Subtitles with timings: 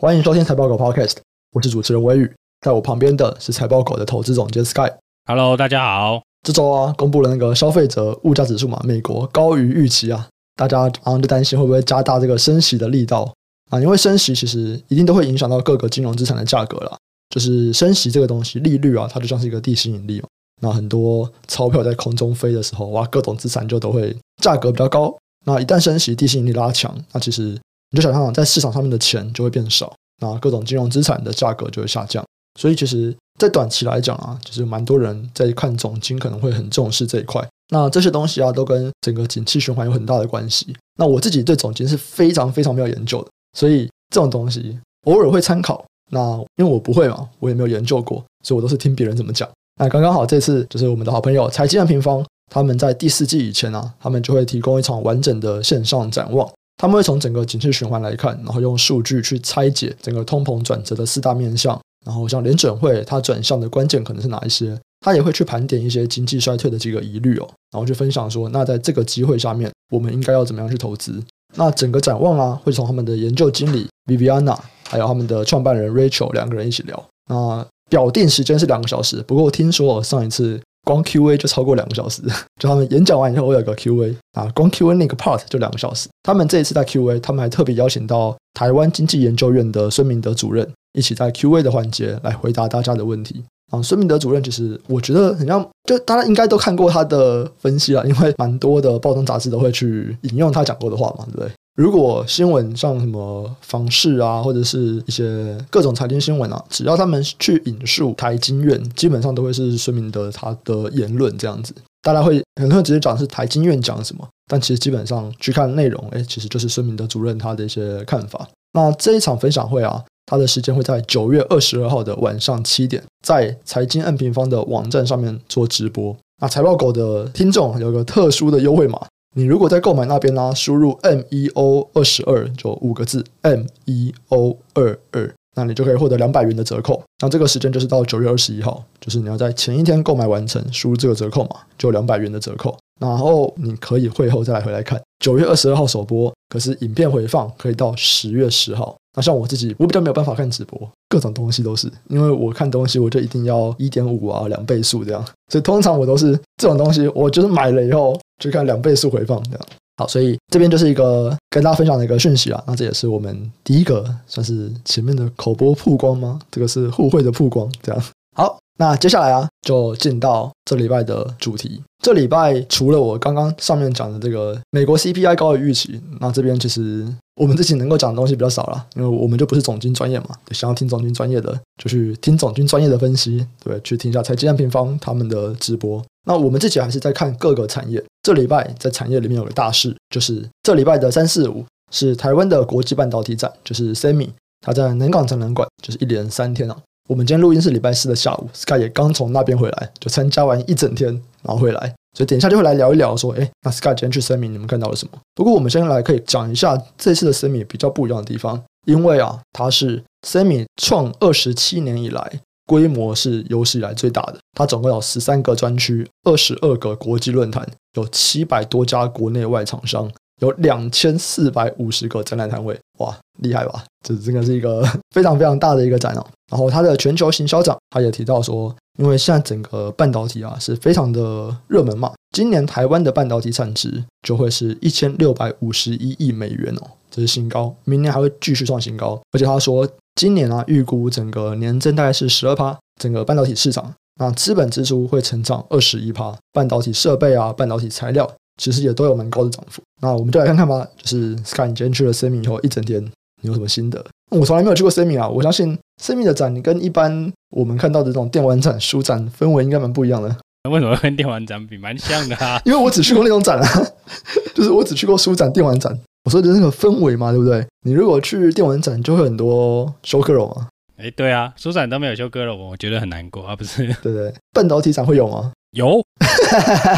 [0.00, 1.16] 欢迎收听财报狗 Podcast，
[1.52, 4.90] 我是主持人威宇，在我旁边的是财报狗的投资总监 Sky。
[5.26, 6.22] Hello，大家好。
[6.42, 10.26] 这周啊，公布了那个消费者物价指数嘛，美国高于预期啊，
[10.56, 13.30] 大家好像就担心会不会加大这个升息的力道
[13.68, 13.78] 啊？
[13.78, 16.96] 因为升息其实一定都会影响到各个金融资产的价格啦。
[17.28, 20.28] 就是升息这个东西，利率啊，它就像是一个地心引力嘛。
[20.62, 25.14] 那很多钞票在空中飞的时候，哇，各种资产就都会价格比较高。
[25.44, 27.60] 那一旦升息，地心引力拉强，那其实。
[27.90, 32.24] 你就想象在市场上面的钱就会变少，那各种金融资产的价格就会下降。
[32.58, 37.46] 所以其实，在短期来讲啊，就是蛮多人在看总金可能会很重视这一块。
[37.72, 40.74] 那这些东西啊，都跟整个景气循环有很大的关系。
[40.98, 45.84] 那我自己对总金是非常非常没有研究的，所以这种东西偶尔会参考。
[46.10, 49.48] 那因为我不会嘛，我也没有研究过，所以我都是听别人怎么讲。
[49.78, 56.50] 那刚刚好这次就是我们的好朋友财经的平方，他们在第四季以前啊，他们就会提供一场完整的线上展望。
[56.80, 71.22] 他们会从整个景气循环来看，然后用数据去拆解整个通膨转折的四大面向，然后像联准会它转向的关键可能是哪一些，他也会去盘点一些经济衰退的几个疑虑哦，然后去分享说，那在这个机会下面，我们应该要怎么样去投资？
[71.54, 77.04] 那整个展望啊，会从他们的研究经理 Viviana，还有他们的创办人 Rachel 两个人一起聊。
[77.28, 80.58] 那表定时间是两个小时，不过听说上一次。
[80.90, 82.20] 光 Q&A 就超过两个小时，
[82.60, 86.08] 就他们演讲完以后，我有个 Q&A 啊，光 Q&A 那个 part 就两个小时。
[86.24, 93.80] 他们这一次在 Q&A，他们还特别邀请到台湾经济研究院的孙明德主任一起在 Q&A 的环节来回答大家的问题啊。
[93.80, 101.50] 孙明德主任其实我觉得很像，就大家应该都看过他的分析了，因为蛮多的报章杂志都会去引用他讲过的话嘛，对不对？
[101.80, 111.74] 如果新闻上什么房市啊，或者是一些各种财经新闻啊，只要他们去引述台经院，基本上都会是孙明德他的言论这样子。
[112.02, 118.46] 大家会很多人直接讲是台经院讲什么，但其实基本上去看内容，哎，其实就是孙明德主任他的一些看法。
[118.74, 126.14] 那这一场分享会啊，他的时间会在九月二十二号的晚上七点，在财经 M 平方的网站上面做直播。
[126.42, 129.00] 那财报狗的听众有个特殊的优惠码。
[129.32, 137.00] 你如果在购买那边呢、输入 M E O 二十二，就五个字 M E O 二二，那你就可以获得两百元的折扣。
[137.22, 142.76] 那这个时间就是到九月二十一号，就是你要在前一天购买完成，输入这个折扣嘛，就两百元的折扣。
[143.00, 145.00] 然后你可以会后再来回来看。
[145.18, 148.96] 九月二十二号首播，可是影片回放可以到十月十号。
[149.16, 159.60] 那像我自己，我比较没有办法看直播，各种东西都是，因为我看东西我就一定要一点五啊，两倍速这样，所以通常我都是这种东西，我就是买了以后就看两倍速回放这样。
[159.96, 166.38] 好，所以这边就是一个跟大家分享的一个讯息啊，那这也是我们第一个算是前面的口播曝光吗？
[166.50, 168.02] 这个是互惠的曝光这样。
[168.36, 168.58] 好。
[168.80, 171.82] 那接下来啊，就进到这礼拜的主题。
[172.02, 180.30] 这礼拜除了我刚刚上面讲的这个美国 CPI 高于预期，那这边其实我们自己能够讲的东西比较少了，因为我们就不是总经专业嘛。
[180.52, 186.02] 想要听总经专业的，就去听总经专业的分析，对，去听一下财经平方他们的直播。
[186.26, 188.02] 那我们自己还是在看各个产业。
[188.22, 194.30] 这礼拜在产业里面有个大事，就是这礼拜的三四五是台湾的国际半导体展，就是 SEMI，
[194.62, 196.74] 它在南港展览馆，就是一连三天啊。
[197.10, 201.08] 我们今天录音是礼拜四的下午，Sky 也刚从那边回来，就参加完一整天，
[201.42, 205.18] 然后回来，所以等一下就会来聊一聊，说，哎，那 Sky 今天去 SEMI，你们看到了什么？
[205.34, 212.32] 不过我们先来可以讲一下这次的 SEMI 比较不一样的地方，因为啊，它是 SEMI 创二十七年以来
[212.64, 220.08] 规模是有史以来最大的，它总共有十三个专区，二十二个国际论坛，有七百多家国内外厂商。
[220.40, 223.84] 有两千四百五十个展览摊位，哇，厉害吧？
[224.06, 224.82] 这真的是一个
[225.14, 226.26] 非常非常大的一个展哦。
[226.50, 239.20] 然后他的全球行销长他也提到说，因为现在整个半导体啊是非常的热门嘛，今年台湾的半导体产值就会是一千六百五十一亿美元哦，这是新高，明年还会继续创新高。
[239.32, 248.28] 而且他说，今年啊预估整个年增大概是十二趴，整个半导体市场，那资本支出会成长二十一趴，半导体设备啊，半导体材料。
[248.56, 250.86] 其实也都有蛮高的涨幅，那我们就来看看吧。
[250.96, 253.02] 就是 Sky 你今天去了 SEMI 以后一整天，
[253.42, 254.04] 你有什么心得？
[254.30, 260.28] 我从来没有去过 SEMI 啊，我相信 SEMI 的展跟一般我们看到的这种电玩展、书展氛围应该蛮不一样的。
[260.70, 262.60] 为什么会跟电玩展比蛮像的啊？
[262.66, 263.66] 因为我只去过那种展啊，
[264.54, 265.98] 就是我只去过书展、电玩展。
[266.24, 267.66] 我说的那个氛围嘛，对不对？
[267.86, 270.68] 你如果去电玩展，就会很多 showgirl 嘛。
[270.98, 273.86] 哎，对啊，书展都没有 showgirl，我觉得很难过啊，不是？
[274.02, 275.50] 对对，半导体展会有吗？
[275.72, 276.04] 有，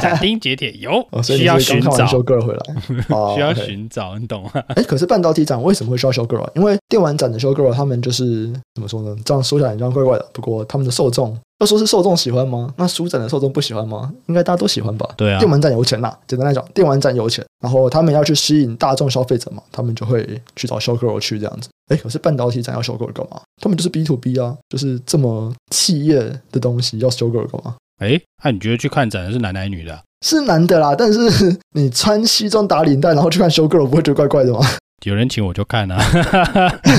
[0.01, 4.51] 斩钉截铁有， 需要寻找 showgirl 回来，需要寻找，你懂吗？
[4.69, 6.49] 哎，可是半导体展为什么会需要 showgirl？
[6.55, 9.15] 因为电玩展的 showgirl 他们就是怎么说呢？
[9.25, 10.27] 这样说起来好像怪怪的。
[10.33, 12.73] 不过他们的受众要说是受众喜欢吗？
[12.77, 14.11] 那书展的受众不喜欢吗？
[14.27, 15.09] 应该大家都喜欢吧？
[15.17, 20.27] 对啊，电玩展有钱呐，简单来讲，电玩展有钱，然后他们要去吸引大众消费者嘛，他们就会
[20.57, 21.69] 去找 showgirl 去这样子。
[21.89, 23.41] 哎，可是半导体展要 showgirl 干嘛？
[23.61, 26.19] 他们就是 B to B 啊，就是这么企业
[26.51, 27.77] 的东西要 showgirl 干嘛？
[28.03, 30.03] 哎，那你觉得去看展的是男的还是女的？
[30.27, 31.21] 是男的啦，但是
[31.75, 34.61] 你穿西装打领带，然后去看修 girl，不会觉得怪怪的吗？
[35.05, 35.99] 有人请我就看啊，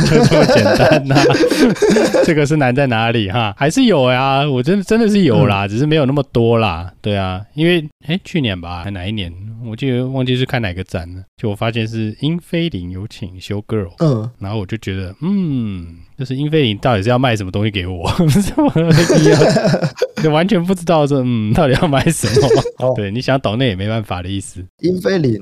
[0.10, 1.24] 就 这么简单呐、啊。
[2.26, 3.54] 这个是难在哪里哈？
[3.58, 6.92] 还是有呀，我真的真的是有啦，只是没有那么多啦。
[7.02, 9.32] 对啊，因为哎，去年吧，还哪一年？
[9.66, 11.24] 我记得忘记是看哪个展了。
[11.38, 18.10] 就我发现是英菲林有请 show girl，嗯，然后我就觉得，嗯，就是英菲林到底是要卖什么东西给我？
[18.28, 18.72] 什么
[20.22, 22.48] 你完全不知道这嗯，到底要卖什么？
[22.86, 24.64] 哦、对，你想懂那也没办法的意思。
[24.82, 25.34] 英菲林，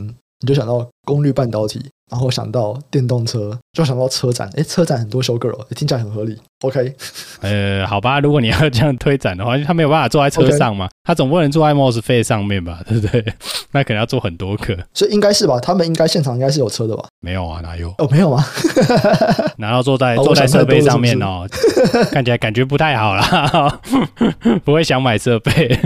[0.41, 1.81] 你就想到功率半导体。
[2.11, 4.49] 然后想到电动车，就想到车展。
[4.55, 6.37] 哎，车展很多 showgirl，听起来很合理。
[6.61, 6.93] OK，
[7.39, 13.25] 呃，好吧，如果你要这样推展的话，他没有办法坐在车上嘛.他总不能坐在 MOSFET 上面吧，对不对？
[13.71, 15.59] 那可能要坐很多个，所以应该是吧？
[15.59, 17.05] 他们应该现场应该是有车的吧？
[17.21, 17.89] 没有啊，哪有？
[17.97, 18.45] 哦，没有吗？
[19.57, 21.47] 难道坐在 坐在设备上面哦？
[22.11, 23.79] 看起来感觉不太好啦，
[24.63, 25.79] 不会想买设备。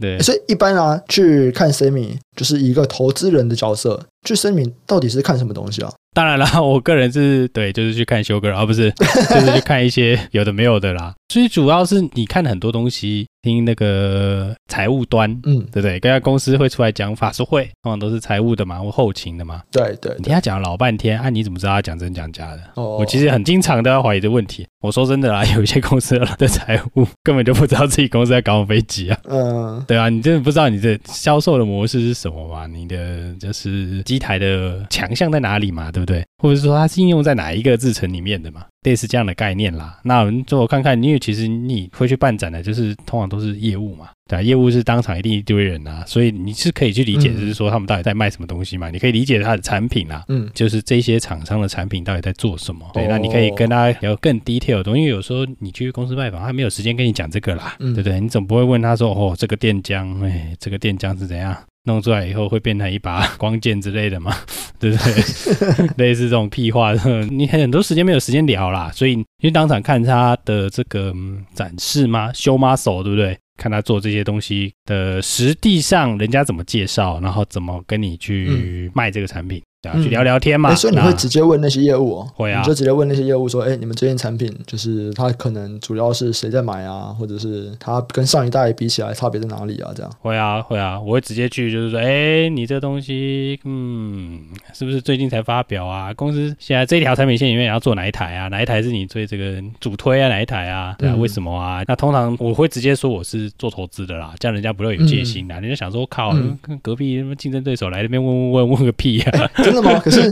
[0.00, 4.00] 对，所以一般啊，去看 Semi 就是一个投资人的角色。
[4.26, 5.90] 去声明到底是看什么东西啊？
[6.14, 11.14] 当然啦， 我个人是对，就是去看修哥而不是就是去看一些有的没有的啦。
[11.32, 15.98] 所以主要是你看很多东西，听那个财务端，嗯，对不对？
[16.00, 19.62] 各家公司会出来讲法说会，通常都是财务的嘛，或后勤的嘛。
[19.70, 22.62] 对对，对，你听他讲了老半天，啊，你怎么知道他讲真讲假的？
[22.74, 24.66] 哦，我其实很经常都要怀疑这问题。
[24.82, 29.18] 我说真的啦， 有一些公司的财务根本就不知道自己公司在搞飞机啊。
[29.24, 32.66] 嗯， 对啊，你真的不知道你的销售的模式是什么嘛？
[32.66, 35.90] 你的就是机台的强项在哪里嘛？
[35.92, 36.24] 对不对？
[36.42, 38.64] 或者说它是应用在哪一个制程里面的嘛？
[38.82, 58.18] 类似这样的概念啦，那我们做我看看，因为其实你会去办展的，就是通常都是业务嘛，对啊，业务是当场一定一堆人啊，所以你是可以去理解，就是说他们到底在卖什么东西嘛，嗯、你可以理解他的产品啦，嗯，就是这些厂商的产品到底在做什么，对，那你可以跟他聊更 detail 的东西，因为有时候你去公司拜访，他没有时间跟你讲这个啦，嗯、对不对？
[58.18, 61.54] 你总不会问他说，哦，这个电浆，哎，这个电浆是怎样？
[61.84, 64.34] 弄出来以后会变成一把 光剑之类的嘛，
[64.78, 65.86] 对不对？
[65.96, 66.92] 类似这种屁话，
[67.30, 71.14] 你很多时间没有时间聊啦，所以因为当场看他的这个
[71.54, 73.36] 展示吗？show muscle，对不对？
[73.56, 79.62] 看他做这些东西的实际上人家怎么介绍，然后怎么跟你去卖这个产品。
[79.82, 80.74] 对啊，去聊聊天嘛。
[80.74, 82.28] 所以你会直接问那些业务、哦？
[82.34, 87.14] 会啊，你就直接问那些业务说：“哎、欸，你们这件产品就是它可能主要是谁在买啊？
[87.18, 90.12] 或者是它跟上一代比起来差别在哪里啊？”这样。
[90.20, 94.40] 会啊，会啊，我会直接去，就是说：“哎、欸，你这东西，嗯，
[94.74, 96.12] 是不是最近才发表啊？
[96.12, 98.48] 公司现在这一条产品线里面要做哪一台啊？
[98.48, 100.28] 哪一台是你最这个主推啊？
[100.28, 100.94] 哪一台啊？
[100.98, 101.82] 对啊，嗯、为什么啊？
[101.86, 105.54] 那通常我会直接说我是做投资的啦，这样人家不会有戒心的。
[105.58, 110.00] 嗯、人家想说，靠，跟、嗯、隔壁什么竞争对手来这边问问问问个屁啊！” 真的吗？
[110.04, 110.30] 可是，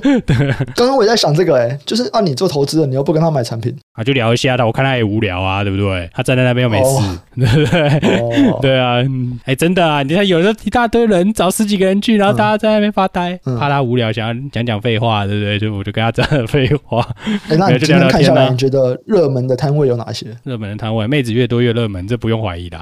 [0.75, 6.09] 刚刚我也在想这个、欸，哎，就是按、啊、你做投资的，你又不跟他买产品啊，就聊一下，但我看他也无聊啊，对不对？
[6.13, 8.51] 他站在那边又没事，哦、 对不对？
[8.51, 8.97] 哦、对啊，
[9.45, 15.59] 哎、欸，真的啊，你看有时候一大堆人找十几个人去，然后大家在那边发呆，嗯、怕他无聊，想要讲讲废话，对不对？
[15.59, 17.07] 就我就跟他讲废话。
[17.49, 20.27] 哎、欸，那你今天看下来，你觉得热门的摊位有哪些？
[20.45, 22.79] 热门的摊位，妹子越多越热门，这不用怀疑的。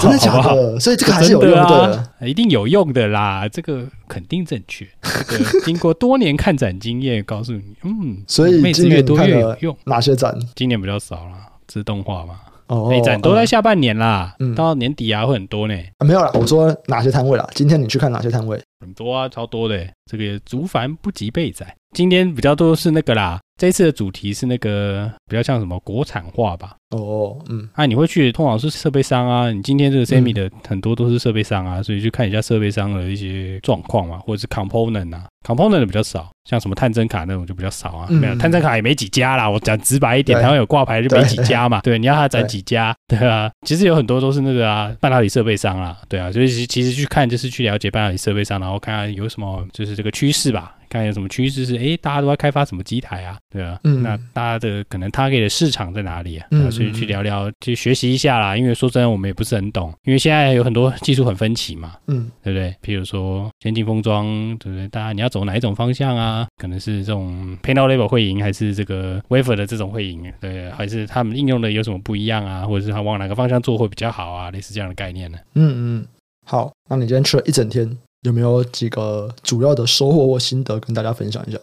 [0.00, 0.78] 真的假的？
[0.80, 4.86] 所以这个还是有用的，的啊、一定有用的啦，这个肯定正确。
[5.28, 9.76] 这个经过多年看展经验，告诉你，嗯，所以妹子越多越有用。
[9.84, 10.36] 哪些展？
[10.54, 11.32] 今年比较少了，
[11.66, 12.34] 自动化嘛。
[12.68, 15.74] 哦，每展都在下半年啦，嗯，到年底啊会很多呢。
[15.98, 17.48] 啊，没有啦，我说哪些摊位啦？
[17.54, 18.60] 今天你去看哪些摊位？
[18.80, 19.86] 很多啊，超多的。
[20.10, 23.40] 这个族繁不及备载，今天比较多是那个啦。
[23.58, 26.76] 这一次的主题是那个比较像什么国产化吧？
[26.90, 39.48] 哦，嗯，啊，你会去通常是设备商啊，你今天这个 Semi 的很多都是设备商啊，所以去看一下设备商的一些状况嘛，或者是 Component 啊，Component 的比较少，像什么探针卡那种就比较少啊，没有探针卡也没几家啦。
[39.48, 50.72] 我讲直白一点，台湾有挂牌就没几家嘛，对，你要它展几家，对啊，其实有很多都是那个啊，半导体设备商啊，对啊，所以其实去看就是去了解半导体设备商，然后看看有什么就是这个趋势吧。
[50.88, 53.36] 看有什么趋势是，哎，大家都在开发什么机台啊？
[53.50, 56.46] 对啊，嗯，那大家的可能 target 的市场在哪里啊？
[56.52, 58.56] 嗯，所以去聊聊，去学习一下啦。
[58.56, 62.74] 因为说真的，我们也不是很懂，因为现在有很多技术很分歧嘛，嗯，对不对？
[62.82, 64.26] 譬如说先进封装，
[64.58, 64.86] 对不对？
[64.88, 66.46] 大家你要走哪一种方向啊？
[66.56, 70.32] 可能是这种 panel level 会赢，还是这个 wafer 的这种会赢？
[70.40, 72.64] 对，还是他们应用的有什么不一样啊？
[72.64, 74.52] 或者是他往哪个方向做会比较好啊？
[74.52, 75.38] 类似这样的概念呢？
[75.56, 76.06] 嗯嗯，
[76.44, 77.98] 好，那你今天去了一整天。
[78.28, 81.58] 有没有几个主要的收获或心得跟大家分享一下？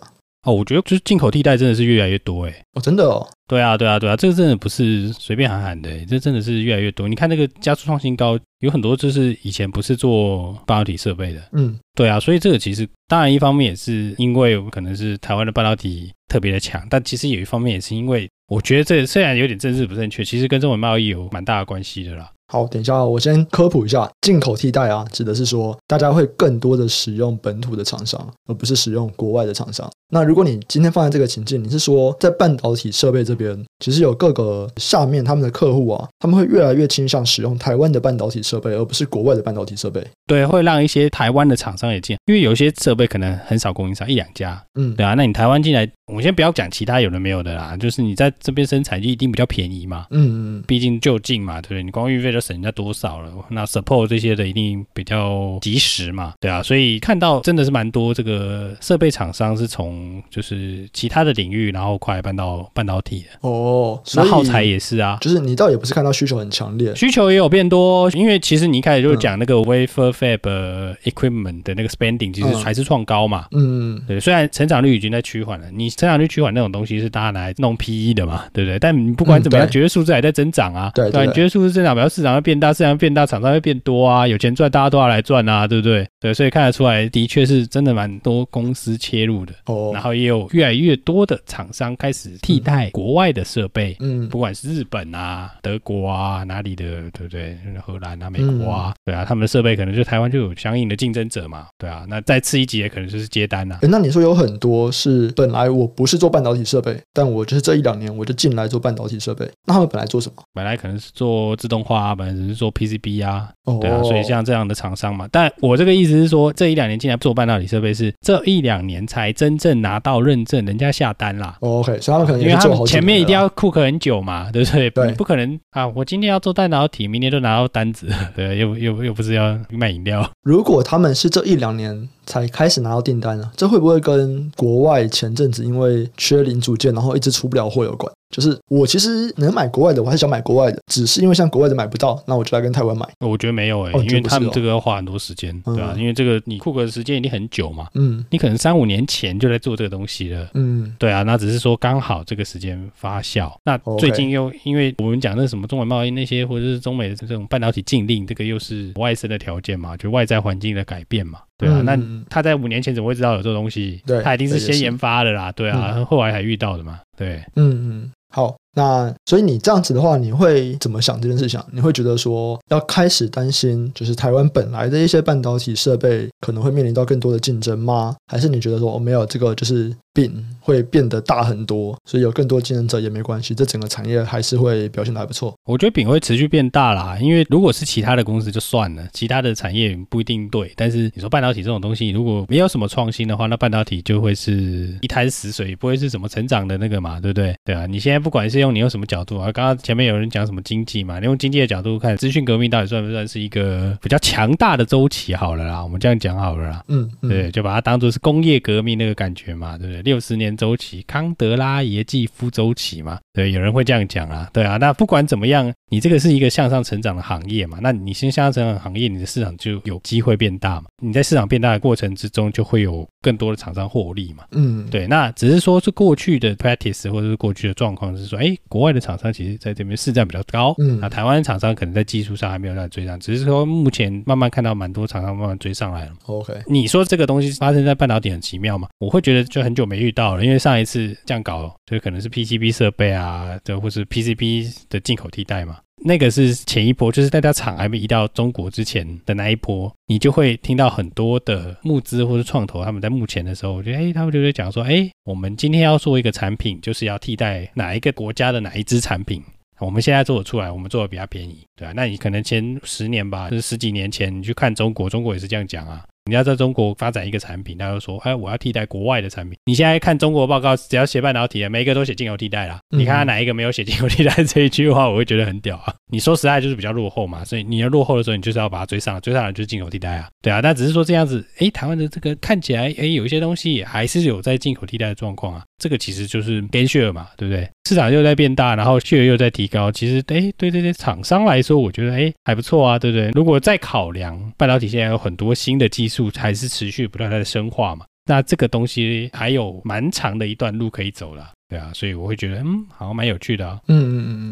[0.46, 2.64] 哦，我觉得就是进口替代真的是越来越多哎。
[2.74, 3.26] 哦，真的哦。
[3.48, 7.08] 对啊，对啊，对啊，这个真的不是随便喊喊的，这真的是越来越多。
[7.08, 11.42] 你看那个加速创新高，有很多就是以前不是做半导体设备的。
[11.54, 22.30] 嗯，对啊，所以这个其实当然一方面也是因为可能是台湾的半导体特别的强，但其实有一方面也是因为我觉得这虽然有点政治不正确，其实跟中美贸易有蛮大的关系的啦。
[22.48, 29.90] 好，等一下，我先科普一下，进口替代啊，指的是说大家会更多的使用本土的厂商，而不是使用国外的厂商。
[30.10, 40.06] 那如果你今天放在这个情境，你是说在半导体设备这边，其实有各个下面他们的客户啊，他们会越来越倾向使用台湾的半导体设备，而不是国外的半导体设备。
[40.28, 51.82] 对，会让一些台湾的厂商也进，因为有些设备可能很少供应商，一两家，嗯，对啊，那你台湾进来，我们先不要讲其他有的没有的啦，就是你在这边生产就一定比较便宜嘛，嗯嗯，毕竟就近嘛，对不对？
[51.82, 60.90] 你光运费就省人家多少了，那 support 这些的一定比较及时嘛，对啊，所以看到真的是蛮多这个设备厂商是从就是。
[60.92, 78.80] 其他的领域，然后快搬到半导体的哦，那耗材也是啊，就是你倒也不是看到需求很强烈，需求也有变多，因为其实你一开始就讲那个 wafer fab equipment 的那个 spending，其实还是创高嘛，嗯，对，虽然成长率已经在趋缓了，你成长率趋缓那种东西是大家拿来弄 PE 的嘛，对不对？
[78.80, 86.08] 但你不管怎么样，绝对数字还在增长啊，对，对，你绝对数字增长，表示市场会变大，市场会变大，厂商会变多啊，有钱赚，大家都要来赚啊，对不对？
[86.22, 97.58] 对，所以看得出来，的确是真的蛮多公司切入的，哦，然后也有越来越多的厂商开始替代国外的设备，嗯，不管是日本啊、德国啊、哪里的，对不对？
[97.86, 103.80] 荷兰啊、美国啊，嗯、对啊，他们的设备可能就台湾就有相应的竞争者嘛，对啊，那再次一级也可能就是接单呐、啊。
[103.82, 110.42] 那你说有很多是本来我不是做半导体设备，但我就是这一两年我就进来做半导体设备，那他们本来做什么？
[110.54, 121.58] 本来可能是做自动化啊，本来只是做 PCB 啊，哦、对啊，所以像这样的厂商嘛，但我这个意思是说，这一两年进来做半导体设备是这一两年才真正拿到认证，人家下单啦。
[121.60, 124.90] OK，所以他们可能因为他们前面一定要库克很久嘛，对不对？
[124.92, 125.88] 对，你不可能啊！
[125.88, 130.30] 我今天要做半导体，明天就拿到单子， 对，又又又不是要卖饮料。
[130.44, 138.12] 如果他们是这一两年才开始拿到订单呢，这会不会跟国外前阵子因为缺零组件，然后一直出不了货有关？
[138.34, 143.08] 就是我其实能买国外的，我还是想买国外的，只是因为像国外的买不到，那我就来跟台湾买。
[143.20, 153.54] 我觉得没有诶、欸，哦、因为他们这个要花很多时间，哦、对吧、因为这个你库克的时间已经很久嘛，嗯，你可能三五年前就在做这个东西了，嗯，对啊，那只是说刚好这个时间发酵。
[153.64, 161.82] 那最近又因为我们讲那什么中美贸易那些，或者是中美的这种半导体禁令，这个又是外生的条件嘛，就外在环境的改变嘛，对啊。
[161.82, 164.02] 嗯、那他在五年前怎么会知道有这个东西？
[164.06, 168.63] 对，他一定是先研发的啦，对啊，嗯、后来才遇到的嘛，对，嗯嗯，好。
[168.74, 171.60] 那所以你这样子的话，你会怎么想这件事情？
[171.72, 178.16] 你会觉得说要开始担心，就是台湾本来的一些半导体设备可能会面临到更多的竞争吗？
[178.28, 179.94] 还是你觉得说哦没有这个就是？
[180.16, 185.52] 饼会变得大很多，所以有更多竞争者也没关系，这整个产业还是会表现的还不错。
[185.66, 190.72] 我觉得饼会持续变大啦，因为如果是其他的公司就算了，其他的产业不一定对。
[190.76, 197.56] 但是你说半导体这种东西，如果没有什么创新的话，那半导体就会是一滩死水，不会是什么成长的那个嘛，对不对？
[197.66, 205.36] 对啊，你现在不管是用你用什么角度啊，刚刚前面有人讲什么经济嘛，你用经济的角度看，资讯革命到底算不算是一个比较强大的周期？
[205.36, 207.30] 好了啦，我们这样讲好了啦，嗯，嗯。
[207.30, 210.02] 对，就把它当做是工业革命那个感觉嘛，对不对？
[210.04, 236.12] 六十年周期，康德拉耶季夫周期嘛，对，有人会这样讲啊，对啊，那不管怎么样，你这个是一个向上成长的行业嘛，那你先向上成长的行业，你的市场就有机会变大嘛，你在市场变大的过程之中，就会有更多的厂商获利嘛，嗯，对，那只是说是过去的 practice 或者是过去的状况是说，哎，国外的厂商其实在这边市占比较高，嗯，那台湾厂商可能在技术上还没有让追上，只是说目前慢慢看到蛮多厂商慢慢追上来了。
[236.26, 238.90] OK，你说这个东西发生在半导体很奇妙吗？
[239.00, 240.74] 我会觉得就很久没遇到了，因为上。
[240.74, 245.78] 一次这样搞，就可能是 PCB 设备啊，这或是 PCB 的进口替代嘛。
[246.06, 259.42] 那个是前一波，就是大家厂还没移到中国之前的那一波，你就会听到很多的募资或者创投他们在目前的时候，我觉得哎，他们就会讲说，哎，我们今天要做一个产品，就是要替代哪一个国家的哪一支产品，
[259.80, 266.06] 我们现在做得出来，我们做的比较便宜，对啊，那你可能前十年吧，就是十几年前，你去看中国，中国也是这样讲啊。
[266.26, 272.80] 你要在中国发展一个产品，他就说：“哎，我要替代国外的产品。”你现在看中国报告，只要写半导体的，每一个都写进口替代啦。
[272.92, 275.94] 嗯、你看他哪一个没有写进口替代这一句话，我会觉得很屌啊！
[276.10, 280.30] 你说实在就是比较落后嘛，所以你要落后的时候，你就是要把它追上，追上来就是进口替代啊。
[280.42, 285.64] 对啊，但只是说这样子，哎，台湾的这个看起来，哎，有一些东西还是有在进口替代的状况啊。
[285.78, 287.70] 这个其实就是 gain share 嘛，对不对？
[287.86, 293.30] 市场又在变大，然后血又在提高，其实，哎，对这些，厂商来说，我觉得，哎，还不错啊，对不对？
[293.32, 298.06] 如果再考量半导体现在有很多新的技术，还是持续不断在深化嘛。
[298.26, 303.78] 那这个东西还有蛮长的一段路可以走了，对啊，所以我会觉得，嗯，好像蛮有趣的啊。
[303.90, 304.43] 嗯嗯嗯。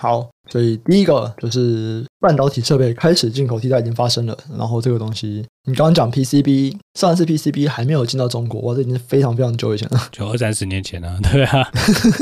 [0.00, 11.70] 好，所以第一个就是半导体设备开始进口替代已经发生了，然后这个东西，你刚刚讲 PCB，上一次 PCB 还没有进到中国，哇，这已经是非常非常久以前了，就二三十年前了， 对啊，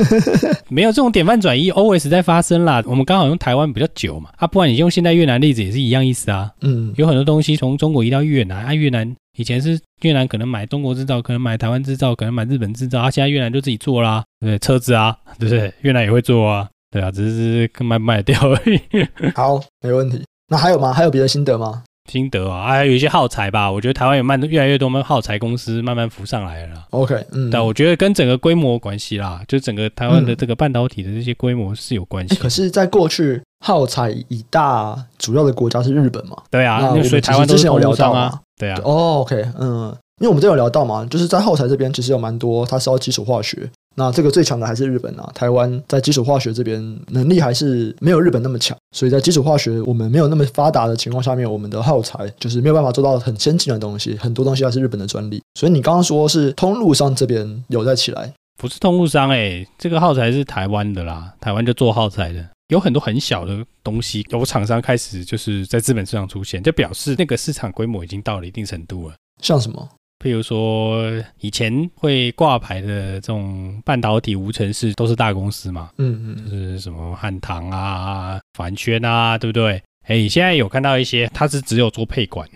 [0.68, 2.82] 没有这种典范转移，always 在发生啦。
[2.85, 6.50] 我们刚好用台湾比较久嘛，啊，不然你用现在越南例子也是一样意思啊。
[6.62, 15.73] 嗯，有很多东西从中国移到越南，啊，越南以前是越南可能买中国制造，可能买台湾制造，可能买日本制造，啊，现在越南就自己做啦，对，车子啊，对不对？
[15.82, 16.68] 越南也会做啊。
[16.90, 18.80] 对啊，只是卖不卖掉而已。
[19.35, 20.23] 好，没问题。
[20.49, 20.92] 那还有吗？
[20.92, 21.83] 还有别的心得吗？
[22.11, 23.71] 心得啊，还有一些耗材吧。
[23.71, 26.87] 我觉得台湾有慢越来越多慢耗材公司慢慢浮上来了。
[26.88, 32.35] OK，嗯，但我觉得跟整个规模有关系啦，就整个台湾的这个半导体的这些规模是有关系。
[32.37, 36.38] 可是，在过去耗材一大主要的国家是日本嘛？
[36.50, 38.40] 对啊，那所以台湾之前有聊到啊。
[38.57, 38.80] 对啊。
[38.85, 43.68] 哦，OK，嗯，因为我们都有聊到嘛，就是在耗材这边其实有蛮多，它是要基础化学。
[43.99, 55.43] 那这个最强的还是日本啊，台湾在基础化学这边能力还是没有日本那么强，所以在基础化学我们没有那么发达的情况下面，我们的耗材就是没有办法做到很先进的东西，很多东西还是日本的专利。
[55.59, 69.14] 所以你刚刚说是通路商这边有在起来，不是通路商哎、欸，这个耗材是台湾的啦，台湾就做耗材的，有很多很小的东西，有厂商开始就是在资本市场出现，就表示那个市场规模已经到了一定程度了。
[69.43, 69.88] 像什么？
[70.18, 71.00] 譬如说，
[71.38, 79.80] 以前会挂牌的这种半导体无尘室都是大公司嘛，嗯嗯，就是什么汉唐啊、凡轩啊，对不对？
[80.06, 82.48] 哎，现在有看到一些，它是只有做配管，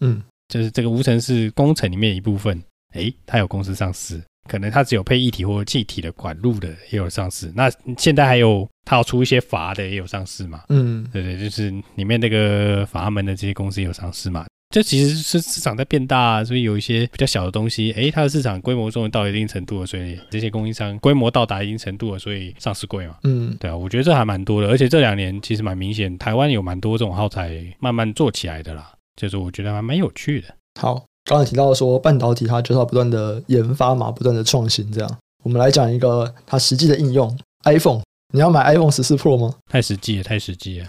[0.00, 2.62] 嗯， 就是这个无尘室工程里面一部分，
[2.94, 4.20] 哎，它有公司上市，
[4.50, 7.50] 可能它只有配液体或气体的管路的也有上市。
[7.54, 14.44] 那现在还有它要出一些阀的也有上市嘛，嗯，对对，就是里面那个阀门的这些公司也有上市嘛。
[14.76, 23.16] 这其实是市场在变大啊，所以有一些比较小的东西，诶，它的市场规模终于到一定程度了，所以这些供应商规模到达一定程度了，所以上市贵嘛。
[23.22, 30.48] 嗯，对啊，我觉得这还蛮多的，而且这两年其实蛮明显，台湾有蛮多这种耗材慢慢做起来的啦，就是我觉得还蛮有趣的。
[30.78, 38.02] 好，刚才提到说半导体它就是要不断的研发嘛，不断的创新，这样我们来讲一个它实际的应用，iPhone，
[38.34, 39.54] 你要买 iPhone 十四 Pro 吗？
[39.70, 40.86] 太实际了，太实际了。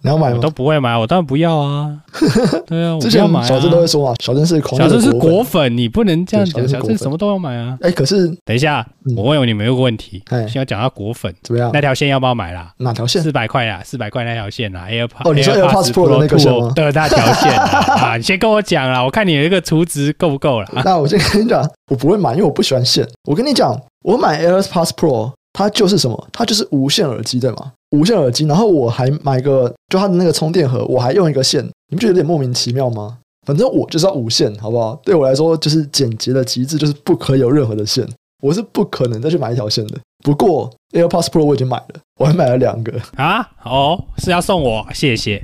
[0.00, 0.36] 你要买吗？
[0.36, 1.92] 我都不会买，我当然不要啊。
[2.68, 6.68] 对啊，之前小郑都会说嘛，小郑是小郑是果粉，你不能这样讲。
[6.68, 7.76] 小郑什么都要买啊。
[7.80, 10.22] 哎，可是等一下，我问你们一个问题。
[10.30, 11.70] 先要讲到果粉怎么样？
[11.72, 12.72] 那条线要不要买啦？
[12.78, 13.20] 哪条线？
[13.20, 14.86] 四百块啊，四百块那条线啊。
[14.88, 16.70] AirPods 哦，你说 AirPods Pro 的那个线吗？
[16.76, 18.16] 的，那条线 啊。
[18.16, 20.68] 你先跟我讲啦，我看你的这个储值够不够了。
[20.84, 23.04] 那我先跟你讲，我不会买，因为我不喜欢线。
[23.24, 26.28] 我跟你讲，我买 AirPods Pro，它就是什么？
[26.32, 27.72] 它就是无线耳机，对吗？
[27.90, 33.18] 无线耳机，然后我还买个，就它的那个充电盒，我还用一个线，你不觉得有点莫名其妙吗？
[33.44, 34.94] 反正我就是要无线，好不好？
[35.02, 38.08] 对我来说，就是简洁的极致，就是不可以有任何的线，
[38.40, 39.98] 我是不可能再去买一条线的。
[40.24, 43.48] 不过 AirPods Pro 我已经买了，我还买了两个啊！
[43.62, 44.84] 哦，是要送我？
[44.92, 45.42] 谢谢。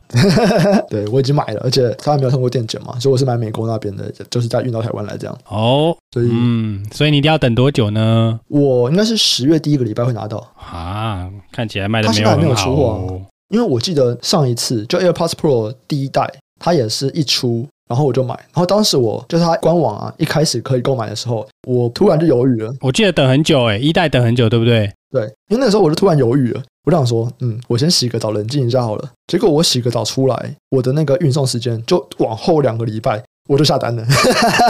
[0.90, 5.38] 对，我已经买了，而且它还没有通过电检嘛，所以我是买美国那边的，就是再运到台湾来这样。
[5.48, 8.38] 哦，所以嗯，所以你一定要等多久呢？
[8.48, 11.30] 我应该是十月第一个礼拜会拿到啊。
[11.50, 17.66] 看起来卖的没有很好，哦，还没有出货，因为我记得上一次就 AirPods Pro 第一代，它也是一出。
[17.88, 22.74] 然后我就买，然后当时我就是它官网啊，一开始可以购买的时候，我突然就犹豫了。
[22.80, 24.92] 我记得等很久诶，一代等很久，对不对？
[25.10, 29.10] 对，因为那时候我就突然犹豫了，我就想说，嗯，我先洗个澡，冷静一下好了。
[29.28, 33.22] 结果我洗个澡出来，我的那个运送时间就往后两个礼拜。
[33.46, 34.04] 我就下单了，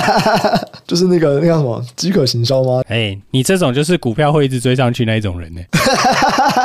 [0.86, 2.82] 就是那个那叫什么饥渴行销吗？
[2.88, 5.60] 哎、欸，你这种就是股票会一直追上去那一种人呢、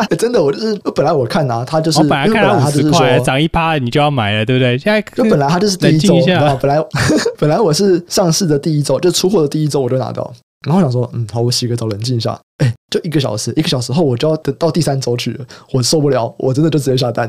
[0.10, 0.16] 欸。
[0.18, 4.78] 真的，我就是本来我看啊，他就是我本来看他五十块涨一趴，你就要买了，对不对？
[4.78, 6.16] 现在就本来他就是第一周，
[6.60, 6.84] 本来
[7.40, 10.34] 本来我是上市的第一周，就出货的第一周我就拿到，
[10.68, 12.38] 然后想说，嗯，好，我洗个澡冷静一下。
[12.58, 17.28] 哎、欸，就一个小时，一个小时后我就要等到第三周去了，我受不了，我真的就直接下单。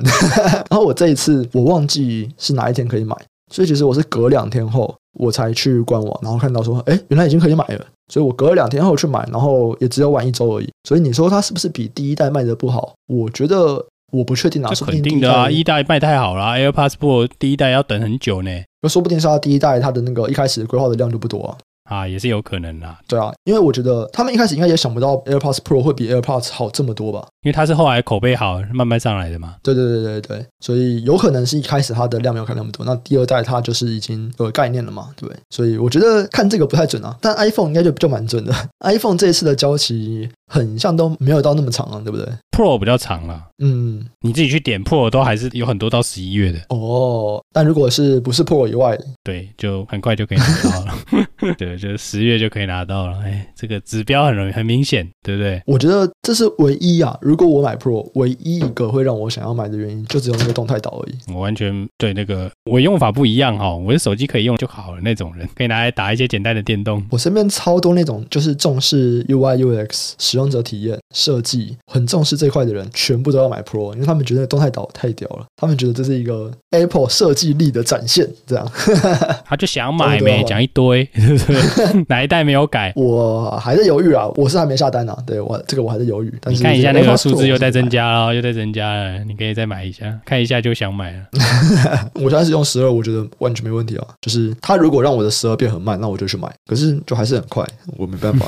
[0.69, 3.17] 然后我这一次我忘记是哪一天可以买。
[3.53, 7.85] 所以其实我是隔两天后我才去官网，然后看到说，哎，原来已经可以买了。
[8.13, 10.69] 所以我隔了两天后去买，然后也只有晚一周而已。
[10.89, 12.95] 所以你说它是不是比第一代卖的不好？
[13.07, 14.75] 我觉得我不确定啊。
[14.75, 18.51] 是肯定的啊，一代卖太好了，AirPods Pro 第一代要等很久呢。
[18.81, 21.57] 那说不定是它第一代它的那个一开始规划的量就不多啊。
[21.85, 22.97] 啊，也是有可能的。
[23.09, 27.27] 对啊，因为我觉得他们一开始应该也想不到 AirPods Pro 会比 AirPods 好这么多吧？
[27.43, 29.57] 因为它是后来口碑好，慢慢上来的嘛。
[29.63, 35.41] 对对对对对，所以有可能是一开始它的量没有开那么多，那第二代它就是已经有概念了嘛，对不对？
[35.51, 38.55] 所以我觉得看这个不太准啊，但 iPhone 应该就就蛮准的。
[38.85, 47.43] iPhone 这一次的交期很像都没有到那么长啊，对不对？Pro 比较长了，嗯，你自己去点 Pro 都还是有很多到十一月的哦。
[47.55, 50.95] 但如果是不是 Pro 以外，对，就很快就可以拿到了。
[51.57, 53.19] 对，就是十月就可以拿到了。
[53.23, 55.63] 哎，这个指标很容易很明显，对不对？
[55.67, 61.33] 我觉得这是唯一啊，如果我买 Pro，唯一一个会让我想要买的原因，就只有那个动态岛而已。
[61.33, 67.03] 我完全对那个我用法不一样哈、哦，我的手机可以用就好了那种人，可以拿来打一些简单的电动。
[67.11, 78.71] 我身边超多那种就是重视 UI UX 使用者体验设计，很重视这块的人，全部都要买 Pro，因为他们觉得动态岛太屌了，他们觉得这是一个 Apple 设计力的展现，这样。
[79.45, 82.05] 他就想买呗讲一堆， 对不对？
[82.09, 82.93] 哪一代没有改？
[82.97, 85.23] 我还在犹豫啊，我是还没下单呢、啊。
[85.27, 86.33] 对我这个我还在犹豫。
[86.41, 91.27] 但是你看一下那个数字又在增加了，又在增加了，你可以再买一下，看一下就想买了。
[92.15, 94.07] 我现在是用十二，我觉得完全没问题啊。
[94.21, 96.53] 就是他如果让我的十二变很慢，那我就去买。
[96.67, 98.47] 可是就还是很快，我没办法。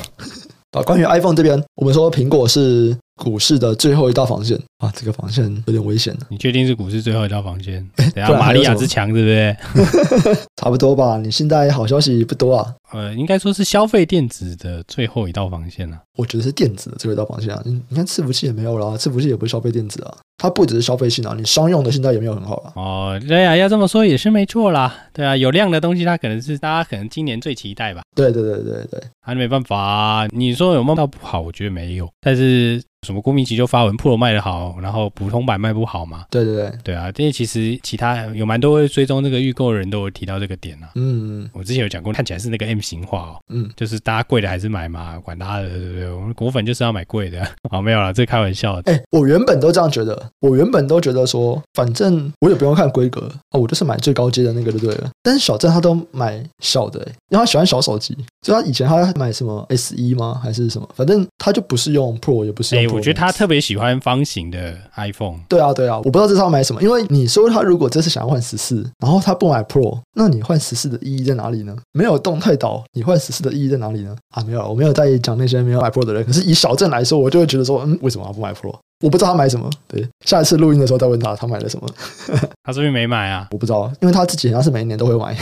[0.75, 2.95] 啊，关于 iPhone 这边，我们说苹果是。
[3.17, 6.13] 股市的最后一道防线啊，这个防线有点危险。
[6.27, 7.81] 你确定是股市最后一道防线？
[8.13, 10.35] 等下玛利亚之墙，对不对？
[10.61, 11.17] 差不多吧。
[11.17, 12.75] 你现在好消息不多啊。
[12.91, 16.01] 呃，应该说是消费电子的最后一道防线啊。
[16.17, 17.61] 我觉得是电子的最后一道防线啊。
[17.63, 20.17] 你你看，伺服器也没有了，伺服器也不是消费电子啊。
[20.45, 22.73] 它不只是消费性啊，你商用的现在也没有很好了。
[22.75, 24.93] 哦，对呀、啊，要这么说也是没错啦。
[25.11, 28.03] 对啊，有量的东西，它可能是大家可能今年最期待吧。
[28.15, 30.27] 对对对对对，还没办法、啊。
[30.29, 32.81] 你说有梦到不好，我觉得没有，但是。
[33.05, 36.25] 什么郭明奇就发文 Pro 卖的好，然后普通版卖不好嘛？
[36.29, 40.89] 对对对，对啊，这些其实其他有蛮多会追踪这个预购的人都有提到这个点啊。
[40.95, 43.39] 嗯，我之前有讲过，看起来是那个 M 型化哦。
[43.49, 46.09] 嗯，就是大家贵的还是买嘛，管他的，对不对？
[46.09, 47.47] 我们果粉就是要买贵的。
[47.69, 48.91] 好， 没有了，这开玩笑的。
[48.91, 55.09] 哎，我原本都这样觉得，我原本都觉得说，反正我也不用看规格哦，我就是买最高阶的那个就对了。
[55.21, 60.39] 但是小郑他都买小的，因为他喜欢小手机，所以他以前他买什么 S 一吗？
[60.43, 60.87] 还是什么？
[60.95, 62.89] 反正他就不是用 Pro，也不是用 Pro。
[62.89, 63.75] 哎，我觉得他特别喜。
[63.75, 71.75] 欢方形的 iPhone，对啊，对啊，我不知道这是要买什么，因为你说他如果这次想要换十四，然后他不买 Pro，那你换十四的意义在哪里呢？
[71.91, 74.15] 没有动态岛，你换十四的意义在哪里呢？
[74.33, 78.73] 啊，没有，我没有在意讲那些没有买 Pro 的人，可是以小郑来说，我就会觉得说，嗯，为什么他不买 Pro？
[79.03, 81.89] 我不知道他买什么，对，下一次录音的时候再问他，他买了什么？
[82.63, 83.49] 他是不是没买啊？
[83.51, 85.37] 我不知道，因为他自己好像是每一年都会买，哦、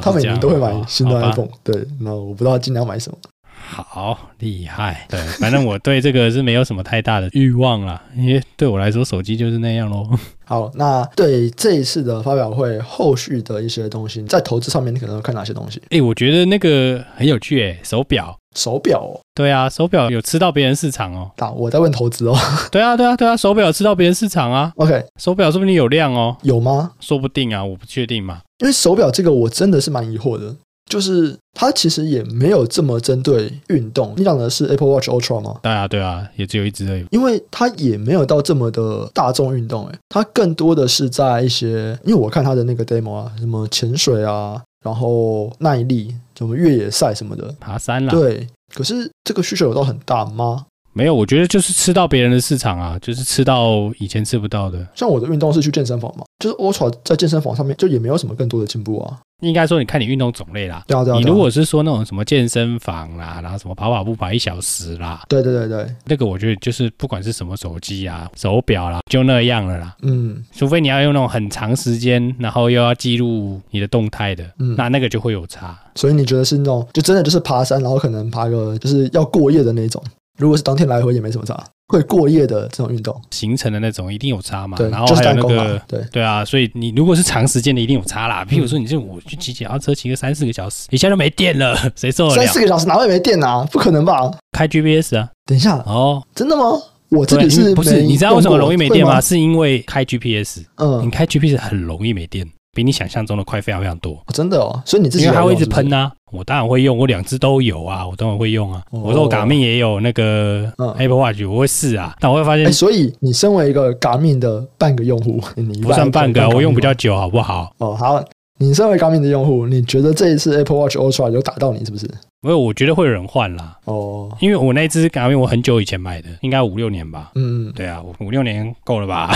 [0.00, 3.18] 他每年都会买新的 iPhone，对，那我不知道他今年要买什么。
[3.62, 10.08] 好厉害，对，反正我对这个是没有什么太大的欲望啦，因为对我来说手机就是那样喽。
[10.44, 15.80] 好，那对这一次的发表会后续的一些东西，在投资上面你可能会看哪些东西？
[15.90, 21.30] 哎，我觉得那个很有趣，哎，手表，手表哦，对啊，手表有吃到别人市场哦。
[21.36, 22.36] 啊，我在问投资哦。
[22.72, 24.72] 对啊，对啊，对啊，手表吃到别人市场啊。
[24.76, 26.36] OK，手表说不定有量哦。
[26.42, 26.92] 有吗？
[26.98, 28.40] 说不定啊，我不确定嘛。
[28.60, 30.54] 因为手表这个我真的是蛮疑惑的。
[30.90, 34.12] 就是它其实也没有这么针对运动。
[34.16, 35.60] 你讲的是 Apple Watch Ultra 吗？
[35.62, 37.06] 对啊，对啊，也只有一只而已。
[37.12, 48.10] 因为它也没有到这么的大众运动，诶，它更多的是在一些，因为我看它的那个 demo 啊，什么潜水啊，然后耐力，什么越野赛什么的，爬山啦。
[48.10, 50.66] 对，可是这个需求有到很大吗？
[50.92, 54.86] 没有，我觉得就是吃到别人的市场啊，就是吃到以前吃不到的。
[54.94, 59.18] 像我的运动是去健身房嘛，就是 Ultra 在健身房上面就也没有什么更多的进步啊。
[59.40, 61.16] 应该说，你看你运动种类啦，对啊对啊。
[61.16, 69.96] 你如果是说那种什么健身房啦，然后什么跑跑步跑一小时啦，对对对对，那个我觉得就是不管是什么手机啊、手表啦，就那样了啦。
[70.02, 75.78] 嗯，除非你要用那种很长时间，然后又要记录你的动态的，嗯，那那个就会有差。
[75.94, 80.02] 所以你觉得是那种就真的就是爬山，然后可能爬个就是要过夜的那种。
[80.40, 84.76] 如果是当天来回也没什么差，会过夜的这种运动行程的那种一定有差嘛？
[84.76, 88.44] 对，然后还有那个对对啊，所以你如果是长时间的一定有差啦。
[88.48, 92.36] 譬如说你这我去骑脚踏车骑个三四个小时，一下就没电了， 谁受得了？
[92.36, 93.66] 三四个小时哪会没电啊？
[93.70, 94.30] 不可能吧？
[94.52, 95.28] 开 GPS 啊？
[95.44, 96.62] 等一下哦，真的吗？
[97.10, 98.02] 我这里是不是？
[98.02, 99.20] 你知道为什么容易没电吗？
[99.20, 102.48] 是因为开 GPS，嗯，你开 GPS 很容易没电。
[102.72, 104.16] 比你想象中的快，非常非常多。
[104.32, 108.82] 真的哦，所以你自己因为它会一直喷呐，我当然会用，我两只都有啊，我当然会用啊。
[108.90, 117.72] 我说我 Garmin 也有那个 Apple Watch，我会试啊，但我会发现，所以你身为一个 Garmin 的半个用户， 你不算半个，我用比较久，好不好？
[117.78, 118.22] 哦，好。
[118.62, 122.06] 你身为 Garmin 的用户，你觉得这一次 Apple Watch Ultra 有打到你是不是？
[122.42, 123.74] 没有，我觉得会有人换啦。
[123.86, 127.32] 哦，因为我那只 Garmin 我很久以前买的，应该五六年吧。
[127.36, 129.34] 嗯，对啊，五六年够了吧？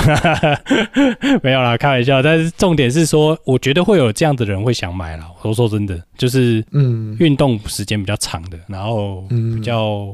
[1.42, 2.22] 没有啦，开玩笑。
[2.22, 5.26] 但是重点是说，我觉得会有这样的人会想买啦。
[5.42, 10.06] 我说真的，就是嗯，运动时间比较长的，然后比较。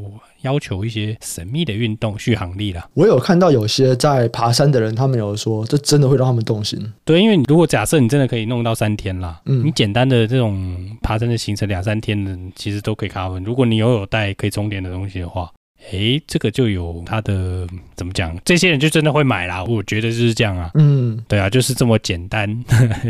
[0.42, 2.88] 要求一些神秘的运动续航力啦。
[2.94, 6.81] 我有看到有些在爬山的人，他们有说这真的会让他们动心。
[7.05, 13.42] 对，因为你如果假设你真的可以弄到三天啦，嗯，你简单的这种爬山的行程两三天的，其实都可以 cover。
[13.44, 15.50] 如果你又有带可以充电的东西的话，
[15.90, 17.66] 哎，这个就有它的
[17.97, 18.37] 怎么讲？
[18.45, 19.64] 这些人就真的会买啦。
[19.64, 20.71] 我觉得就是这样啊。
[20.75, 22.64] 嗯，对啊，就是这么简单。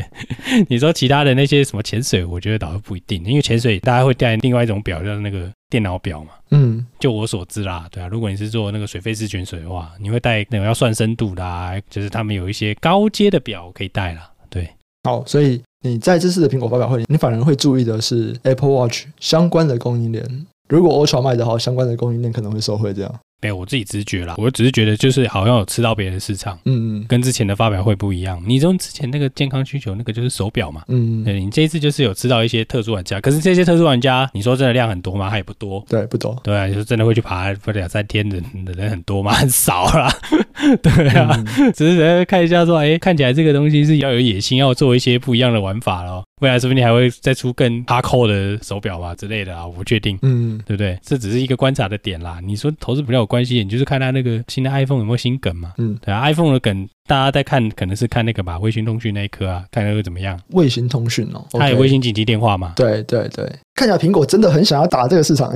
[0.68, 6.30] 你说其他的那些什么潜水，我觉得倒是不一定，因为潜水大家会带另外一种表，就是那个电脑表嘛。
[6.52, 14.30] 嗯，就我所知啦，对啊，如果你是做那个水肺式潜水的话，你会带那种要算深度的啊，就是他们有一些高阶的表可以带啦。
[14.48, 14.68] 对，
[15.04, 20.46] 好，所以你在这次的苹果发表会，你反而会注意的是 Apple Watch 相关的供应链。
[20.70, 22.94] 如果 Ultra 卖的好，相关的供应链可能会受惠。
[22.94, 28.42] 这样，没有我自己直觉啦，我只是觉得就是好像有吃到别人的市场，嗯嗯，跟之前的发表会不一样。
[28.46, 35.28] 你从之前那个健康需求那个就是手表嘛，嗯，对，你这一次就是有吃到一些特殊玩家，可是这些特殊玩家，你说真的量很多吗？
[35.28, 39.32] 还也不多，对，不多，对啊，你说真的会去爬不两三天的的人很多吗？
[39.32, 40.12] 很 少啦，
[40.82, 46.24] 对啊，嗯、只是在看一下说，哎，看起来这个东西是要有野心，要做一些不一样的玩法咯。
[46.40, 50.98] 未来说不定还会再出更 hardcore 的手表啊之类的啊，我不确定，嗯，对不对？
[51.02, 52.40] 这只是一个观察的点啦。
[52.42, 60.38] 你说投资比较有关系，你就是看它那个新的 iPhone 有没有新梗嘛，嗯，对啊，iPhone 的梗大家在看，可能是看那个吧，卫星通讯那一颗啊，看那个怎么样？
[60.50, 62.72] 卫星通讯哦，它有卫星紧急电话嘛？
[62.76, 65.52] 对对对，看起来苹果真的很想要打这个市场。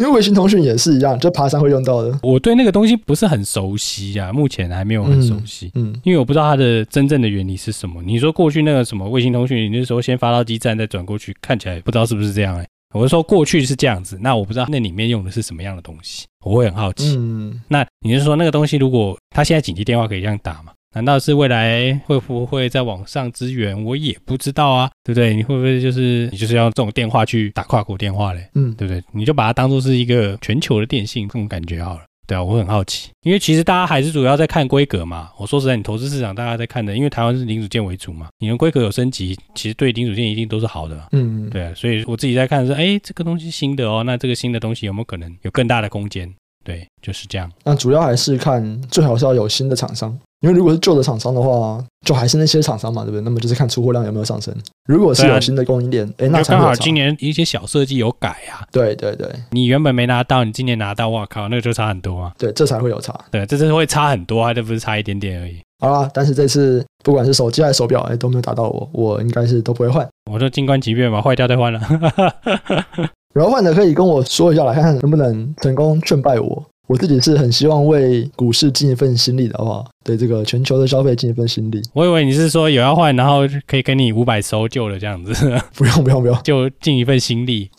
[0.00, 2.18] 因为卫星通讯也是一样，就爬山会用到的。
[2.22, 5.70] 我对那个东西不是很熟悉啊，目前还没有很熟悉。
[5.74, 8.02] 嗯，嗯，因为我不知道它的真正的原理是什么。
[8.02, 12.68] 你说过去那个什么卫星通讯，你那时候先发到基站再转过去，看起来不知道是不是这样哎、欸。
[12.94, 17.14] 我是说过去是这样子，那我不知道那里面用的是什么样的东西，我会很好奇。
[17.18, 20.72] 嗯，那你是说那个东西如果它现在紧急电话可以这样打吗？
[20.94, 23.84] 难道是未来会不会在网上支援？
[23.84, 25.34] 我也不知道啊，对不对？
[25.34, 28.48] 你会不会就是你就是要这种电话去打跨国电话嘞？
[28.54, 29.02] 嗯，对不对？
[29.12, 32.02] 你就把它当做是一个全球的电信这种感觉好了。
[32.26, 35.30] 对啊，我很好奇，因为其实大家还是主要在看规格嘛。
[35.36, 41.08] 我说实在，你投资市场大家在看的，因为台湾是零组件为主嘛，你的规格有升级，其实对零组件一定都是好的。
[41.12, 46.32] 嗯，对啊，所以我自己在看的是，哎，这个东西新的哦，那这个新的东西有没有可能有更大的空间？
[46.64, 47.50] 对，就是这样。
[47.64, 50.16] 那主要还是看最好是要有新的厂商。
[50.40, 53.20] 因为如果是旧的厂商的话，就还是那些厂商嘛，对不对？
[53.20, 54.54] 那么就是看出货量有没有上升。
[54.86, 58.64] 如果是有新的供应链，哎、啊，那刚好今年一些小设计有改啊。
[58.72, 62.32] 对对对，你原本没拿到，你今年拿到，哇靠，那个就差很多啊。
[62.38, 63.14] 对，这才会有差。
[63.30, 65.60] 对，这是会差很多，啊这不是差一点点而已。
[65.80, 70.08] 好啦，但是这次不管是手机还是手表，哎，都没有打到我，我应该是都不会换。
[70.30, 71.80] 我说静观其变吧，坏掉再换了。
[73.32, 76.64] 然后换的可以跟我说一下，来看看能不能成功劝败我。
[76.90, 81.80] 我自己是很希望为股市尽一份心力的话，对这个全球的消费尽一份心力。
[81.92, 85.32] 我以为你是说有要换，然后可以给你五百收旧的这样子。
[85.76, 87.70] 不用不用不用，就尽一份心力。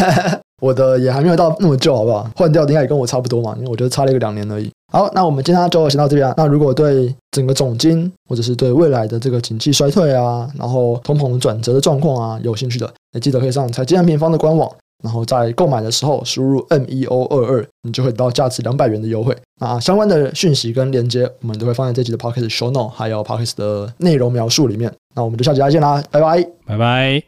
[0.60, 2.30] 我的也还没有到那么旧，好不好？
[2.36, 4.70] 换掉的应该也跟我差不多嘛，因为我觉得差了一个两年而已。
[4.92, 6.30] 好，那我们今天就先到这边。
[6.36, 14.70] 那如果对整个总经或者是对未来的这个景气衰退啊，然后通膨转折的状况啊有兴趣的，也记得可以上财经平方的官网。
[15.02, 19.36] 然后在购买的时候输入 M E O 二二，你就会得到价值两百元的优惠。
[19.60, 24.92] 那相关的讯息跟链接，我们都会放在这集的 p o c k e t Show Note，还有 p o c k e t 的内容描述里面。
[25.14, 27.22] 那我们就下期再见啦，拜拜，拜拜。